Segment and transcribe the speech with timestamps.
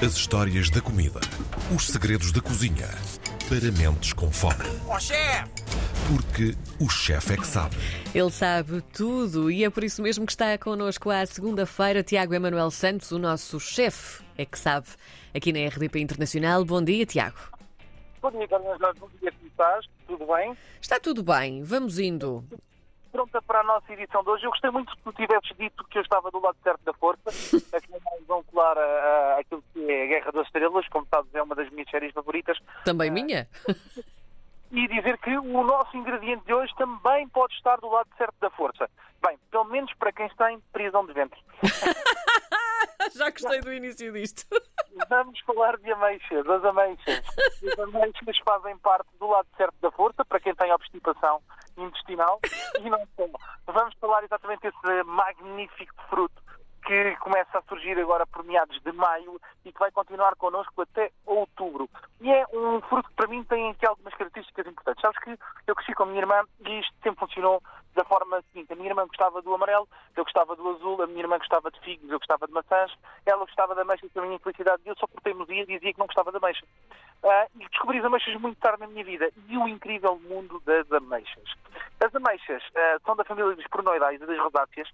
[0.00, 1.18] As histórias da comida.
[1.74, 2.86] Os segredos da cozinha.
[3.48, 4.54] Para mentes com fome.
[4.86, 5.50] Ó chefe!
[6.06, 7.74] Porque o chefe é que sabe.
[8.14, 12.70] Ele sabe tudo e é por isso mesmo que está connosco à segunda-feira Tiago Emanuel
[12.70, 14.86] Santos, o nosso chefe, é que sabe,
[15.34, 16.64] aqui na RDP Internacional.
[16.64, 17.58] Bom dia, Tiago.
[18.22, 19.00] Bom dia, Carlos Jorge.
[19.00, 19.86] Bom dia, como estás?
[20.06, 20.56] Tudo bem?
[20.80, 22.44] Está tudo bem, vamos indo.
[23.10, 24.44] Pronta para a nossa edição de hoje.
[24.44, 27.28] Eu gostei muito que tu tivesses dito que eu estava do lado certo da força.
[27.76, 31.34] Aqui mais vão colar a, a, aquilo que é a Guerra das Estrelas, como sabes,
[31.34, 32.58] é uma das minhas séries favoritas.
[32.84, 33.48] Também minha?
[34.70, 38.50] E dizer que o nosso ingrediente de hoje também pode estar do lado certo da
[38.50, 38.86] força.
[39.26, 41.40] Bem, pelo menos para quem está em prisão de ventre.
[43.16, 44.46] Já gostei do início disto.
[45.08, 47.22] Vamos falar de ameixas, as ameixas.
[47.72, 51.40] As ameixas fazem parte do lado certo da força, para quem tem obstipação
[51.76, 52.40] intestinal.
[52.80, 53.26] E não só.
[53.66, 56.42] Vamos falar exatamente desse magnífico fruto
[57.38, 61.88] começa a surgir agora por meados de maio e que vai continuar connosco até outubro.
[62.20, 65.00] E é um fruto que para mim tem aqui algumas características importantes.
[65.00, 67.62] Sabes que eu cresci com a minha irmã e isto sempre funcionou
[67.94, 68.72] da forma seguinte.
[68.72, 71.78] A minha irmã gostava do amarelo, eu gostava do azul, a minha irmã gostava de
[71.80, 72.92] figos, eu gostava de maçãs,
[73.24, 75.98] ela gostava da ameixa para a minha infelicidade e eu só por teimosia dizia que
[75.98, 76.64] não gostava da ameixa.
[77.22, 80.90] Uh, e descobri as ameixas muito tarde na minha vida e o incrível mundo das
[80.90, 81.44] ameixas.
[82.04, 84.88] As ameixas uh, são da família dos pronoidais e das rosáceas,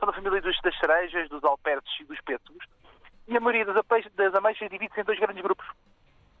[0.00, 2.64] são da família dos, das cerejas, dos alperces e dos pêssegos.
[3.28, 3.84] E a maioria das,
[4.16, 5.66] das ameixas divide-se em dois grandes grupos.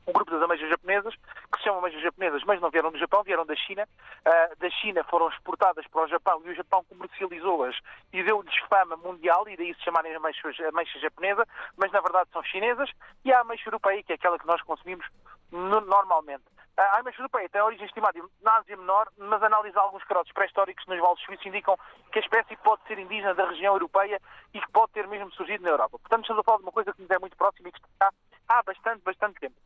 [0.06, 3.22] Um grupo das ameixas japonesas, que se chamam ameixas japonesas, mas não vieram do Japão,
[3.22, 3.86] vieram da China.
[4.20, 7.76] Uh, da China foram exportadas para o Japão e o Japão comercializou-as
[8.12, 12.42] e deu-lhes fama mundial, e daí se chamarem ameixas, ameixas japonesa, mas na verdade são
[12.42, 12.90] chinesas.
[13.24, 15.06] E a ameixa europeia, que é aquela que nós consumimos
[15.50, 16.44] no, normalmente.
[16.76, 20.98] A ameixa europeia tem origem estimada na Ásia Menor, mas análise alguns carotes pré-históricos nos
[20.98, 21.76] vales suíços indicam
[22.10, 24.18] que a espécie pode ser indígena da região europeia
[24.54, 25.98] e que pode ter mesmo surgido na Europa.
[25.98, 28.10] Portanto, estamos a falar de uma coisa que nos é muito próxima e que está
[28.48, 29.56] há bastante, bastante tempo.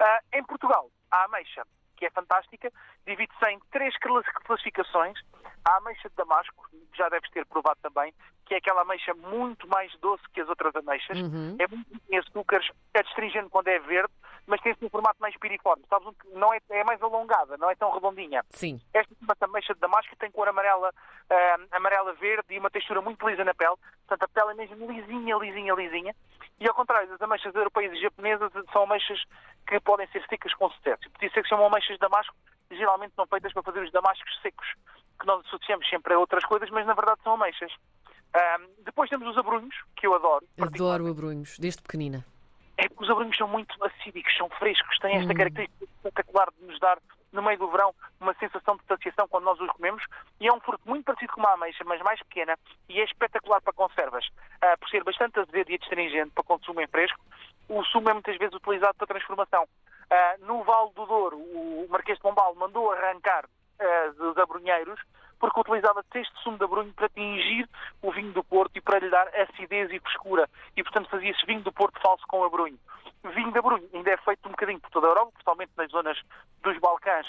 [0.00, 1.62] Uh, em Portugal, a ameixa,
[1.96, 2.70] que é fantástica,
[3.06, 3.94] divide-se em três
[4.44, 5.18] classificações.
[5.64, 8.12] A ameixa de Damasco, que já deves ter provado também,
[8.44, 11.18] que é aquela ameixa muito mais doce que as outras ameixas.
[11.18, 11.56] Uhum.
[11.58, 14.12] É muito em açúcares, é destringente quando é verde,
[14.46, 15.82] mas tem um formato mais piriforme.
[15.88, 18.44] Sabes, não é, é mais alongada, não é tão redondinha.
[18.50, 18.80] Sim.
[18.94, 23.44] Esta ameixa de Damasco tem cor amarela, uh, amarela verde e uma textura muito lisa
[23.44, 23.74] na pele.
[24.06, 26.14] Portanto, a pele é mesmo lisinha, lisinha, lisinha.
[26.66, 29.22] E ao contrário das ameixas europeias e japonesas, são ameixas
[29.68, 31.08] que podem ser secas com sucesso.
[31.12, 32.34] Por isso é que chamam ameixas de Damasco,
[32.72, 34.66] geralmente são feitas para fazer os damascos secos,
[35.20, 37.72] que nós associamos sempre a outras coisas, mas na verdade são ameixas.
[38.34, 40.44] Um, depois temos os abrunhos, que eu adoro.
[40.60, 42.26] Adoro abrunhos, desde pequenina.
[42.76, 45.36] É que os abrunhos são muito acídicos, são frescos, têm esta Hum.
[45.36, 46.98] característica espetacular de nos dar,
[47.36, 50.02] no meio do verão, uma sensação de saciação quando nós os comemos.
[50.40, 52.58] E é um fruto muito parecido com uma ameixa, mas mais pequena,
[52.88, 54.26] e é espetacular para conservas,
[54.60, 57.20] ah, por ser bastante azedo e astringente para consumo em fresco.
[57.68, 59.68] O sumo é muitas vezes utilizado para transformação.
[60.10, 63.44] Ah, no Vale do Douro, o Marquês de Pombal mandou arrancar
[63.78, 65.00] ah, dos abrunheiros
[65.38, 67.68] porque utilizava-se este sumo de abrunho para tingir
[68.02, 70.48] o vinho do Porto e para lhe dar acidez e frescura.
[70.76, 72.78] E, portanto, fazia-se vinho do Porto falso com abrunho.
[73.34, 76.18] Vinho de abrunho ainda é feito um bocadinho por toda a Europa, principalmente nas zonas
[76.62, 77.26] dos Balcãs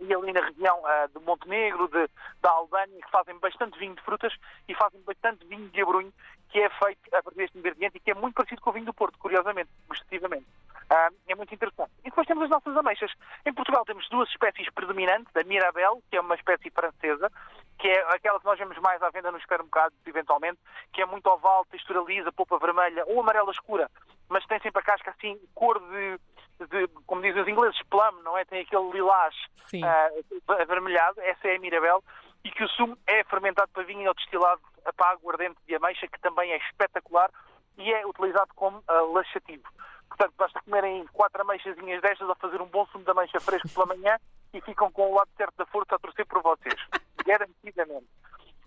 [0.00, 2.08] e ali na região uh, de Montenegro, de,
[2.40, 4.32] da Albânia, que fazem bastante vinho de frutas
[4.68, 6.12] e fazem bastante vinho de abrunho,
[6.50, 8.86] que é feito a partir deste ingrediente e que é muito parecido com o vinho
[8.86, 10.46] do Porto, curiosamente, gustativamente.
[10.90, 11.92] Uh, é muito interessante.
[12.00, 13.12] E depois temos as nossas ameixas.
[13.46, 17.30] Em Portugal temos duas espécies predominantes, a Mirabelle, que é uma espécie francesa,
[17.78, 20.58] que é aquela que nós vemos mais à venda nos supermercados, eventualmente,
[20.92, 23.90] que é muito oval, textura lisa, polpa vermelha ou amarela escura,
[24.28, 26.18] mas tem sempre a casca assim, cor de,
[26.66, 28.44] de como dizem os ingleses, plum, não é?
[28.44, 29.34] Tem aquele lilás
[29.74, 32.00] uh, avermelhado, essa é a Mirabelle,
[32.44, 34.60] e que o sumo é fermentado para vinho ou destilado
[34.96, 37.30] para aguardente de ameixa, que também é espetacular
[37.76, 39.64] e é utilizado como uh, laxativo.
[40.08, 43.86] Portanto, basta comerem quatro ameixazinhas destas ou fazer um bom sumo de ameixa fresco pela
[43.86, 44.18] manhã
[44.52, 46.74] e ficam com o lado certo da força a torcer por vocês.
[47.24, 48.08] Garantidamente.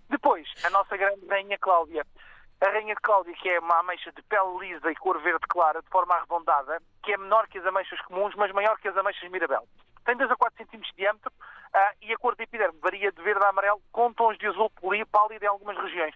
[0.09, 2.05] Depois, a nossa grande rainha Cláudia.
[2.63, 5.81] A rainha de Cláudia, que é uma ameixa de pele lisa e cor verde clara,
[5.81, 9.29] de forma arredondada, que é menor que as ameixas comuns, mas maior que as ameixas
[9.29, 9.67] Mirabel.
[10.05, 13.21] Tem 2 a 4 centímetros de diâmetro uh, e a cor da epiderme varia de
[13.21, 14.71] verde a amarelo, com tons de azul
[15.11, 16.15] pálido em algumas regiões.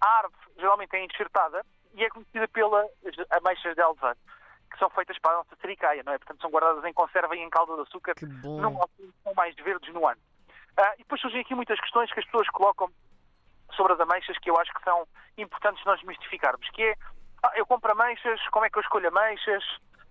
[0.00, 2.86] A árvore geralmente é enxertada e é conhecida pelas
[3.30, 4.14] ameixas de Elvan,
[4.70, 6.18] que são feitas para a nossa sericaia, não é?
[6.18, 8.14] Portanto, são guardadas em conserva e em calda de açúcar.
[8.44, 8.78] Não
[9.24, 10.20] são mais verdes no ano.
[10.78, 12.88] Uh, e depois surgem aqui muitas questões que as pessoas colocam
[13.76, 15.06] sobre as ameixas que eu acho que são
[15.36, 16.96] importantes nós mistificarmos, que é,
[17.42, 19.64] ah, eu compro ameixas, como é que eu escolho ameixas,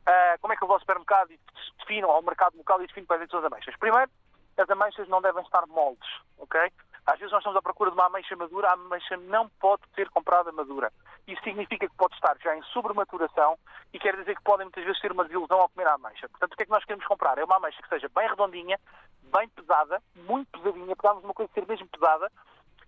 [0.10, 1.40] uh, como é que eu vou ao supermercado e
[1.80, 3.76] defino, ao mercado local e defino quais é são as ameixas.
[3.78, 4.10] Primeiro,
[4.58, 6.60] as ameixas não devem estar moldes, ok?
[7.06, 10.10] Às vezes nós estamos à procura de uma ameixa madura, a ameixa não pode ser
[10.10, 10.92] comprada madura.
[11.28, 13.58] Isso significa que pode estar já em sobrematuração
[13.94, 16.30] e quer dizer que podem muitas vezes ter uma desilusão ao comer a ameixa.
[16.30, 17.38] Portanto, o que é que nós queremos comprar?
[17.38, 18.80] É uma ameixa que seja bem redondinha,
[19.24, 22.32] bem pesada, muito pesadinha, precisamos uma coisa ser mesmo pesada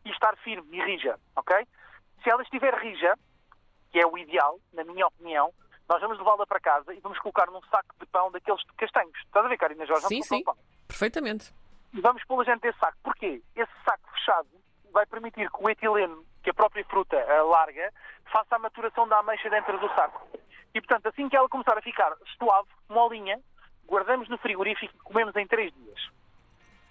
[0.06, 1.68] e estar firme e rija, ok?
[2.24, 3.18] Se ela estiver rija,
[3.92, 5.54] que é o ideal, na minha opinião,
[5.90, 9.18] nós vamos levá-la para casa e vamos colocar num saco de pão daqueles castanhos.
[9.26, 10.08] Estás a ver, Karina Jorge?
[10.08, 10.44] Sim, sim.
[10.88, 11.54] Perfeitamente.
[11.94, 12.98] E vamos pô-la dentro desse saco.
[13.04, 13.42] Porquê?
[13.56, 14.48] Esse saco fechado
[14.92, 17.92] vai permitir que o etileno, que a própria fruta larga,
[18.32, 20.26] faça a maturação da ameixa dentro do saco.
[20.74, 23.40] E, portanto, assim que ela começar a ficar suave, molinha,
[23.86, 26.10] guardamos no frigorífico e comemos em três dias.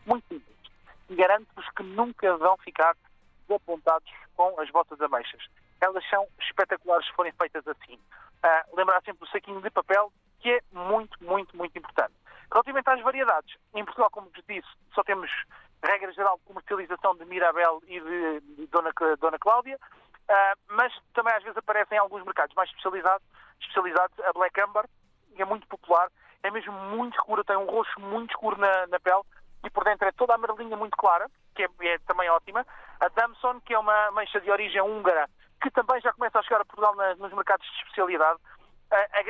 [0.05, 0.50] Muito simples.
[1.11, 2.95] Garanto-vos que nunca vão ficar
[3.49, 5.45] desapontados com as vossas ameixas.
[5.81, 7.95] Elas são espetaculares se forem feitas assim.
[7.95, 12.15] Uh, lembrar sempre do saquinho de papel, que é muito, muito, muito importante.
[12.53, 15.31] Relativamente às variedades, em Portugal, como vos disse, só temos
[15.83, 21.35] regra geral de comercialização de Mirabel e de, de Dona, Dona Cláudia, uh, mas também
[21.35, 23.27] às vezes aparecem em alguns mercados mais especializados,
[23.61, 24.85] especializados a Black Amber,
[25.35, 26.11] que é muito popular,
[26.43, 29.23] é mesmo muito escura, tem um roxo muito escuro na, na pele
[29.65, 32.67] e por dentro é toda a amarelinha muito clara, que é, é também ótima.
[32.99, 35.29] A Damson, que é uma mancha de origem húngara,
[35.61, 38.39] que também já começa a chegar a Portugal na, nos mercados de especialidade.
[38.91, 39.23] A, a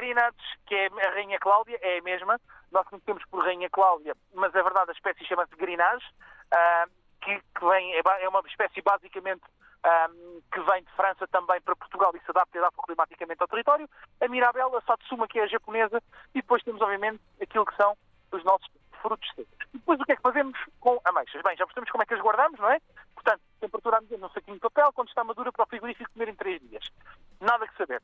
[0.66, 2.40] que é a Rainha Cláudia, é a mesma.
[2.70, 6.06] Nós conhecemos por Rainha Cláudia, mas é verdade a espécie chama-se Greenadge,
[6.54, 6.90] uh,
[7.20, 9.42] que, que, vem, é, é, uma espécie basicamente
[9.84, 13.88] um, que vem de França também para Portugal e se adapta, adapta climaticamente ao território.
[14.20, 16.02] A Mirabel, a Satsuma, que é a japonesa,
[16.34, 17.96] e depois temos, obviamente, aquilo que são
[18.32, 18.68] os nossos
[19.00, 19.56] frutos secos.
[19.74, 21.42] E depois o que é que fazemos com ameixas?
[21.42, 22.80] Bem, já percebemos como é que as guardamos, não é?
[23.14, 26.34] Portanto, temperatura a num saquinho de papel, quando está madura para o frigorífico comer em
[26.34, 26.88] três dias.
[27.40, 28.02] Nada que saber.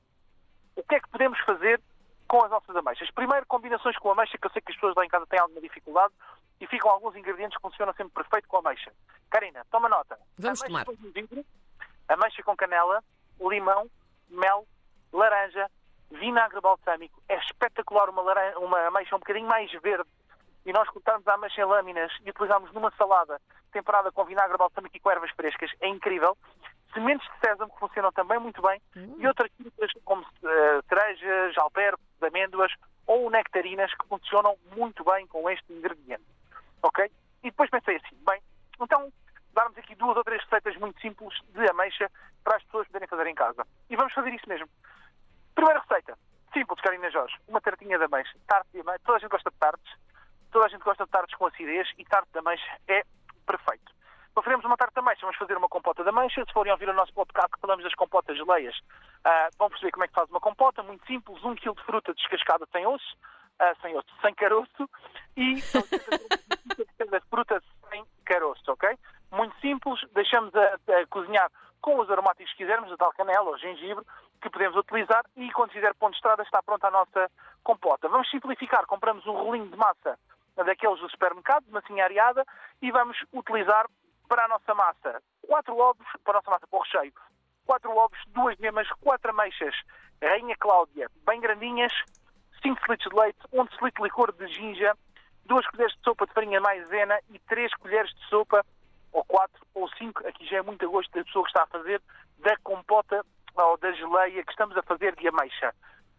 [0.75, 1.81] O que é que podemos fazer
[2.29, 3.11] com as nossas ameixas?
[3.11, 5.61] Primeiro, combinações com ameixa, que eu sei que as pessoas lá em casa têm alguma
[5.61, 6.13] dificuldade,
[6.61, 8.93] e ficam alguns ingredientes que funcionam sempre perfeito com ameixa.
[9.31, 10.19] Karina, toma nota.
[10.39, 10.85] Vamos ameixa tomar.
[10.85, 11.45] Com vidro,
[12.09, 13.03] ameixa com canela,
[13.41, 13.91] limão,
[14.29, 14.67] mel,
[15.13, 15.71] laranja,
[16.11, 17.23] vinagre balsâmico.
[17.29, 20.09] É espetacular uma, laranja, uma ameixa um bocadinho mais verde
[20.67, 23.41] e nós cortarmos a ameixa em lâminas e utilizarmos numa salada
[23.73, 26.37] temperada com vinagre balsâmico e com ervas frescas, é incrível.
[26.93, 29.15] Sementes de sésamo que funcionam também muito bem Hum.
[29.19, 32.73] e outras frutas como uh, cerejas, alpercos, amêndoas
[33.07, 36.25] ou nectarinas que funcionam muito bem com este ingrediente.
[36.83, 37.05] Ok?
[37.43, 38.41] E depois pensei assim, bem,
[38.81, 39.13] então
[39.53, 42.11] darmos aqui duas ou três receitas muito simples de ameixa
[42.43, 43.67] para as pessoas poderem fazer em casa.
[43.89, 44.69] E vamos fazer isso mesmo.
[45.55, 46.19] Primeira receita,
[46.53, 49.57] simples, Karina Jorge, uma tartinha de ameixa, tarte de ameixa, toda a gente gosta de
[49.59, 49.95] tartes,
[50.57, 53.03] toda a gente gosta de tartes com acidez e tarte de ameixa é
[53.47, 53.93] perfeito.
[54.33, 56.43] Para fazermos uma tarte de ameixa, vamos fazer uma compota de ameixa.
[56.47, 60.05] Se forem ouvir o nosso podcast que falamos das compotas geleias, uh, vão perceber como
[60.05, 63.17] é que faz uma compota, muito simples, um quilo de fruta descascada sem osso,
[63.61, 64.89] uh, sem osso, sem caroço,
[65.37, 65.61] e
[66.99, 68.99] cada fruta sem caroço, ok?
[69.33, 71.51] Muito simples, deixamos a, a cozinhar
[71.83, 74.03] com os aromáticos que quisermos, a tal canela ou gengibre,
[74.41, 77.31] que podemos utilizar e quando fizer ponto de estrada está pronta a nossa
[77.63, 78.09] compota.
[78.09, 80.19] Vamos simplificar, compramos um rolinho de massa
[80.65, 82.45] daqueles do supermercado, de massinha areada,
[82.81, 83.87] e vamos utilizar
[84.29, 87.13] para a nossa massa quatro ovos, para a nossa massa para o recheio,
[87.65, 89.75] quatro ovos, duas gemas, quatro ameixas,
[90.23, 91.93] Rainha Cláudia, bem grandinhas,
[92.63, 94.97] 5 litros de leite, 1 litro de licor de ginja,
[95.45, 98.65] duas colheres de sopa de farinha maisena e três colheres de sopa,
[99.13, 101.67] ou quatro ou cinco, aqui já é muito a gosto da pessoa que está a
[101.67, 102.03] fazer,
[102.39, 103.25] da compota
[103.55, 105.75] ou da geleia que estamos a fazer de ameixa.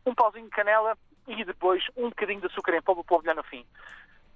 [0.06, 0.98] Um pauzinho de canela
[1.28, 3.66] e depois um bocadinho de açúcar em pó para polvilhar no fim.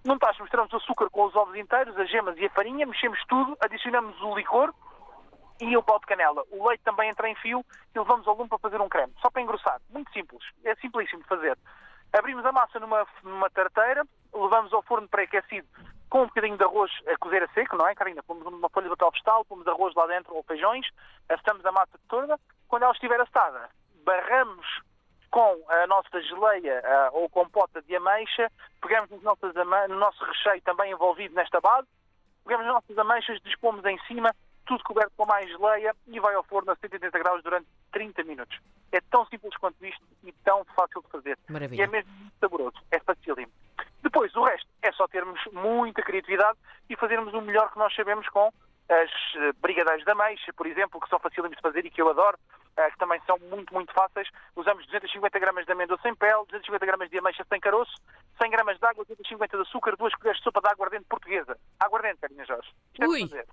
[0.03, 3.19] Num tacho misturamos o açúcar com os ovos inteiros, as gemas e a farinha, mexemos
[3.27, 4.73] tudo, adicionamos o licor
[5.59, 6.43] e o pau de canela.
[6.51, 9.29] O leite também entra em fio e levamos ao lume para fazer um creme, só
[9.29, 9.79] para engrossar.
[9.89, 11.57] Muito simples, é simplíssimo de fazer.
[12.13, 14.03] Abrimos a massa numa, numa tarteira,
[14.33, 15.67] levamos ao forno pré-aquecido
[16.09, 18.21] com um bocadinho de arroz a cozer a seco, não é, Karina?
[18.21, 20.85] Pomos uma folha de papel vegetal, pomos arroz lá dentro ou feijões,
[21.29, 22.37] assamos a massa toda.
[22.67, 23.69] Quando ela estiver assada,
[24.03, 24.81] barramos
[25.31, 29.53] com a nossa geleia uh, ou compota de ameixa, pegamos nas nossas
[29.89, 31.87] no nosso recheio também envolvido nesta base,
[32.43, 34.35] pegamos as nossas ameixas, dispomos em cima,
[34.65, 38.59] tudo coberto com mais geleia e vai ao forno a 180 graus durante 30 minutos.
[38.91, 41.37] É tão simples quanto isto e tão fácil de fazer.
[41.49, 41.81] Maravilha.
[41.81, 42.77] E é mesmo saboroso.
[42.91, 43.51] É facílimo.
[44.03, 46.57] Depois, o resto é só termos muita criatividade
[46.89, 48.51] e fazermos o melhor que nós sabemos com
[48.89, 52.09] as uh, brigadeiros da ameixa, por exemplo, que são facílimos de fazer e que eu
[52.09, 52.37] adoro,
[52.77, 54.27] uh, que também são muito, muito fáceis.
[54.55, 57.93] Usamos 250 gramas de amêndoa sem pele, 250 gramas de ameixa sem caroço,
[58.41, 61.57] 100 gramas de água, 250 de açúcar, duas colheres de sopa de aguardente portuguesa.
[61.79, 62.69] Aguardente, Carinha Jorge.
[62.93, 63.23] Isto é Ui.
[63.23, 63.47] de fazer.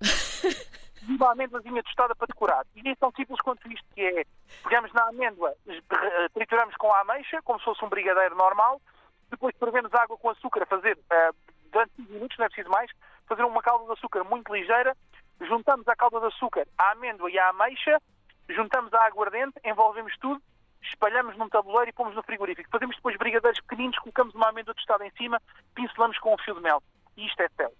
[1.03, 2.65] Viva a amêndoazinha tostada para decorar.
[2.75, 4.25] E é tão simples quanto isto que é.
[4.63, 8.81] Pegamos na amêndoa, eh, trituramos com a ameixa, como se fosse um brigadeiro normal,
[9.29, 11.35] depois fervemos água com açúcar a fazer uh,
[11.71, 12.91] durante 5 minutos, não é preciso mais,
[13.27, 14.95] fazer uma calda de açúcar muito ligeira,
[15.41, 18.01] juntamos a calda de açúcar, a amêndoa e a ameixa,
[18.49, 20.41] juntamos a aguardente, envolvemos tudo,
[20.81, 22.69] espalhamos num tabuleiro e pomos no frigorífico.
[22.71, 25.41] Fazemos depois brigadeiros pequeninos, colocamos uma amêndoa tostada em cima,
[25.75, 26.81] pincelamos com um fio de mel.
[27.17, 27.71] E isto é céu.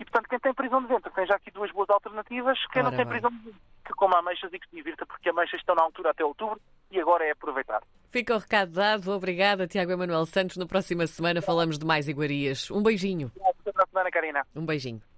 [0.00, 2.58] E, portanto, quem tem prisão de ventre tem já aqui duas boas alternativas.
[2.72, 3.20] Quem Ora não tem bem.
[3.20, 6.10] prisão de ventre, que coma ameixas e que se divirta, porque ameixas estão na altura
[6.10, 6.60] até outubro
[6.90, 7.80] e agora é aproveitar.
[8.10, 9.12] Fica o recado dado.
[9.12, 10.56] Obrigada, Tiago Emanuel Santos.
[10.56, 12.70] Na próxima semana falamos de mais iguarias.
[12.72, 13.30] Um beijinho.
[13.36, 14.46] Até a semana, Karina.
[14.54, 15.00] Um beijinho.